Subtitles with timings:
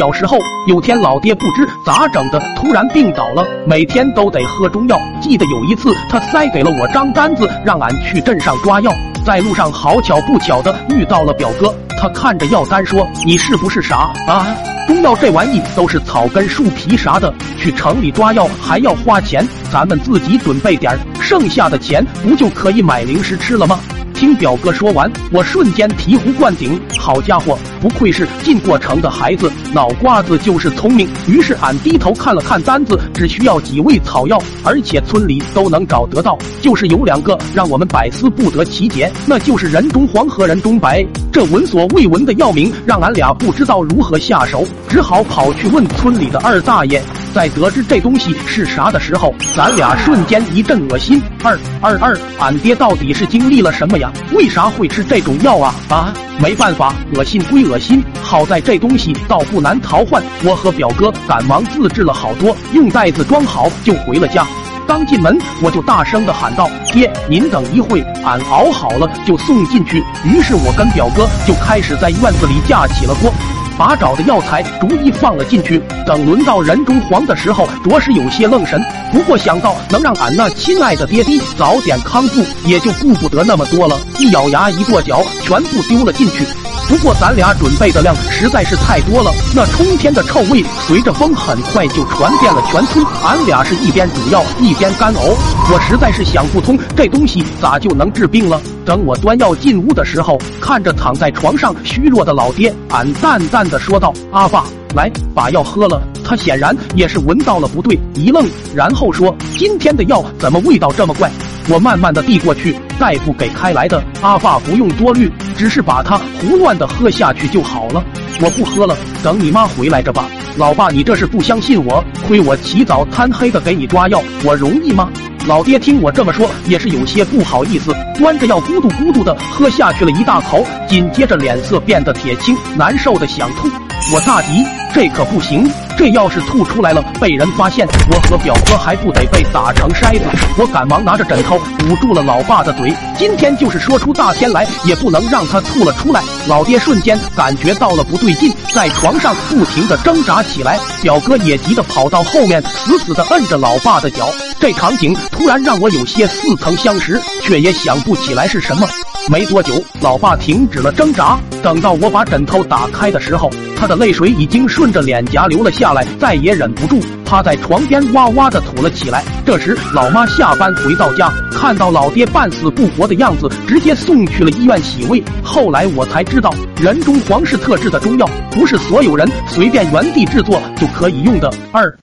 [0.00, 4.98] 小时候，有天老爹不知咋整的，突然病倒了，每天都得喝中药。
[5.20, 8.90] 记得有一次，他塞给了我张单子，让俺去镇上抓药。
[9.26, 14.46] 在路上好巧不巧的遇到了表哥，他看着药单说：“你是不是傻啊？
[14.88, 23.78] 中药这玩意都是草根树皮啥的，去城里抓药还要花钱，咱们自己准备点剩下的钱不就可以买零食吃了吗？”
[24.20, 26.78] 听表哥说完，我瞬间醍醐灌顶。
[26.98, 31.08] 好家伙，不愧是进过城的孩子，脑瓜子就是聪明。
[31.26, 36.36] 于是俺低头看了看单子，只需要几味草药，而且村里都能找得到。
[36.60, 41.02] 就是有两个让我们百思不得其解，那就是人中黄和人中白。
[41.32, 47.02] 这闻所未闻的药名，让俺俩不知道如何下手，只好跑去问村里的二大爷。
[47.34, 51.20] 在得知这东西是啥的时候，咱俩瞬间一阵恶心。
[51.42, 54.12] 二二二，俺爹到底是经历了什么呀？
[54.32, 55.74] 为啥会吃这种药啊？
[55.88, 60.22] 啊，没办法，恶心归恶心，好在这东西倒不难淘换。
[60.44, 64.46] 我和表哥赶忙自制了好多，用袋子装好就回了家。
[64.86, 73.32] 刚进门，我就大声的喊道：“爹，您等一会，俺熬好了就送进去。”于是，我跟表哥就开始在院子里架起了锅。
[73.80, 78.78] 把找的药材逐一放了进去，等轮到人中黄的时候，着实有些愣神。
[79.10, 83.98] 不过想到能让俺那亲爱的爹爹早点康复，也就顾不得那么多了。
[84.18, 86.44] 一咬牙，一跺脚，全部丢了进去。
[86.90, 93.06] 不过咱俩准备的量实在是太多了，那冲天的臭味随着风很快就传遍了全村。
[93.22, 95.36] 俺俩是一边煮药一边干呕，
[95.72, 98.60] 我实在是想不通这东西咋就能治病了。
[98.84, 111.30] 等我端药进屋的时候，看着躺在床上虚弱的老爹，俺淡淡的说道：“阿爸，来把药喝了。”他显然也是闻到了不对，一愣，然后说：“今天的药怎么味道这么怪？”
[111.70, 114.00] 我慢慢的递过去，大夫给开来的。
[114.20, 118.04] 阿爸不用多虑，只是把它胡乱的喝下去就好了。
[118.42, 120.26] 我不喝了，等你妈回来着吧。
[120.56, 122.04] 老爸，你这是不相信我？
[122.28, 125.08] 亏我起早贪黑的给你抓药，我容易吗？
[125.46, 133.66] 老爹听我这么说，也是有些不好意思，端着药咕嘟咕嘟的喝下去了一大口，紧接着脸色变得铁青，难受的想吐。
[134.12, 135.66] 我大急，这可不行。
[136.00, 140.24] 这要是吐出来了，被人发现，我和表哥还不得被打成筛子？
[140.56, 146.22] 我赶忙拿着枕头捂住了老爸的嘴，今天就是说出大天来，也不能让他吐了出来。
[146.48, 154.30] 老爹瞬间感觉到了不对劲，在床上不停的挣扎起来，表哥也急得跑到后面，死死的摁着老爸的脚。
[154.58, 158.88] 这场景突然让我有些似曾相识，却也想不起来是什么。
[159.30, 161.38] 没多久，老爸停止了挣扎。
[161.62, 169.22] 等到我把枕头打开的时候，他的泪水已经顺着脸颊流了下来，再也忍不住，趴在床边哇哇的吐了起来。
[169.46, 175.22] 这时，老妈下班回到家，看到老爹半死不活的样子，直接送去了医院洗胃。
[175.44, 181.48] 后来我才知道，人中黄是特制的中药，不是所有人随便原地制作就可以用的。
[181.70, 181.96] 二。